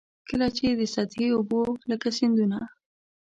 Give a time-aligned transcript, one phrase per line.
[0.29, 2.59] کله چي د سطحي اوبو لکه سیندونه.